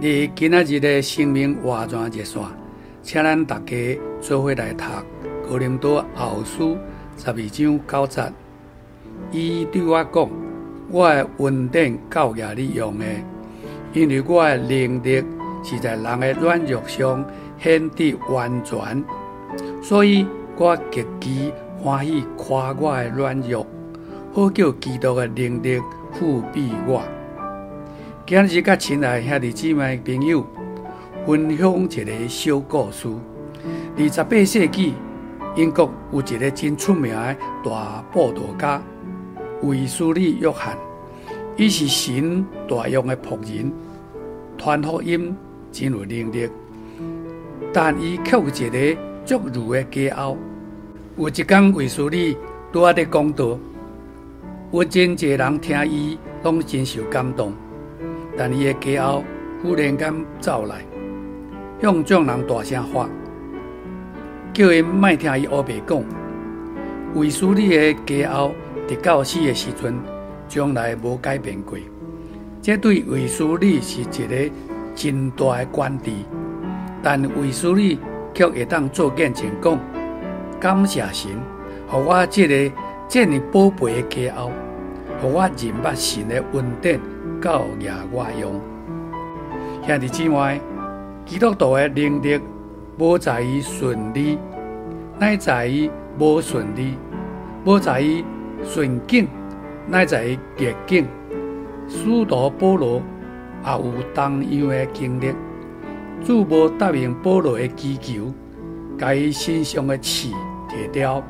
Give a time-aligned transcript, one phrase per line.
[0.00, 2.42] 伫今仔日的生命活泉热线，
[3.02, 4.84] 请咱大家做伙来读
[5.46, 6.74] 哥林多后书
[7.18, 8.32] 十二章九节。
[9.30, 10.30] 伊对我讲
[10.90, 13.04] ：“我的恩典够额你用的，
[13.92, 15.22] 因为我的能力
[15.62, 17.22] 是在人的软弱上
[17.58, 19.04] 显得完全，
[19.82, 20.26] 所以
[20.56, 23.66] 我极其欢喜夸我的软弱，
[24.32, 25.78] 好叫基督的能力
[26.18, 27.02] 覆庇我。”
[28.30, 30.46] 今日甲亲爱兄弟姊妹朋友
[31.26, 33.08] 分享一个小故事。
[33.98, 34.94] 二十八世纪，
[35.56, 38.80] 英国有一个真出名的大布道家
[39.62, 40.78] 维斯利约翰，
[41.56, 43.72] 伊是神大用的仆人，
[44.56, 45.36] 传福音
[45.72, 46.48] 真有能力，
[47.72, 50.38] 但伊却有一个作儒的家后。
[51.16, 52.36] 有一天，维斯利
[52.72, 53.58] 拄啊伫讲道，
[54.70, 57.52] 有真侪人听伊，拢真受感动。
[58.40, 59.22] 但伊的家后
[59.62, 60.76] 忽然间走来，
[61.82, 63.06] 向众人大声喊，
[64.54, 66.02] 叫因莫听伊乌白讲。
[67.14, 68.54] 卫斯理个家后
[68.88, 69.94] 伫到死的时阵，
[70.48, 71.78] 从来无改变过。
[72.62, 74.54] 这对卫斯理是一个
[74.94, 76.10] 真大的关注。
[77.02, 77.98] 但卫斯理
[78.32, 79.78] 却会当做见证讲，
[80.58, 81.30] 感谢神，
[81.86, 82.74] 互我这个
[83.06, 84.50] 这么宝贝的家后，
[85.20, 86.98] 互我认捌神的恩典。
[87.40, 88.60] 够额我用，
[89.86, 90.60] 兄弟姊妹，
[91.24, 92.38] 基督徒的能力
[92.98, 94.38] 无在于顺利，
[95.18, 96.92] 乃在于无顺利；
[97.64, 98.22] 无在于
[98.62, 99.26] 顺境，
[99.88, 101.06] 乃在于逆境。
[101.88, 103.00] 使徒保罗
[103.64, 105.34] 也有同样的经历，
[106.22, 108.32] 主无答应保罗的祈求，
[108.98, 110.28] 把伊身上的刺
[110.68, 111.22] 剃掉，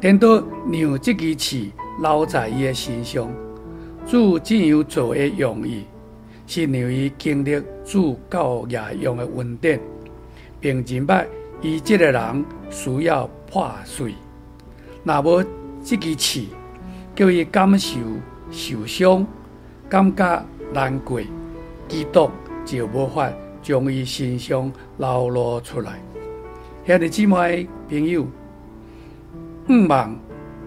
[0.00, 3.28] 等到让这支刺留在伊的身上。
[4.06, 5.84] 主怎样做的用意，
[6.46, 9.80] 是让伊经历主够额用的恩典，
[10.60, 11.26] 并明白
[11.62, 14.14] 伊即个人需要破碎。
[15.04, 15.44] 若无
[15.82, 16.46] 即支刺，
[17.14, 17.98] 叫伊感受
[18.50, 19.26] 受伤，
[19.88, 21.20] 感觉难过，
[21.88, 22.30] 基督
[22.64, 23.30] 就无法
[23.62, 26.00] 将伊身上流露出来。
[26.84, 28.26] 兄弟姊妹朋友，
[29.68, 30.14] 毋忘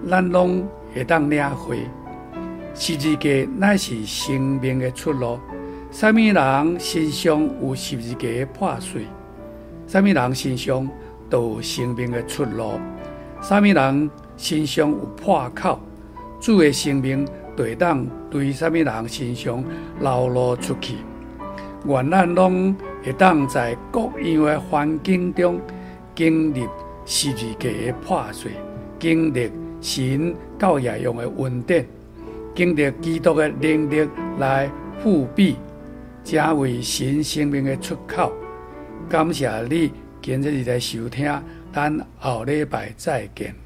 [0.10, 1.80] 咱拢会当领会。
[2.78, 5.40] 十字架乃是生命的出路。
[5.92, 9.06] 什么人身上有十字架的破碎，
[9.88, 10.88] 什么人身上
[11.30, 12.74] 都有生命的出路。
[13.42, 15.80] 什么人身上有破口，
[16.42, 17.26] 主的生命
[17.56, 19.64] 就会当对什么人身上
[20.02, 20.96] 流露出去。
[21.86, 25.62] 愿咱拢会当在各样的环境中
[26.14, 26.68] 经历
[27.06, 28.52] 十字架的破碎，
[29.00, 29.50] 经历
[29.80, 31.88] 神够也用的恩典。
[32.56, 34.08] 经历基督的能力
[34.40, 34.72] 来
[35.04, 35.56] 复辟，
[36.24, 38.32] 成为新生命的出口。
[39.10, 41.30] 感谢你今日的收听，
[41.74, 43.65] 咱后礼拜再见。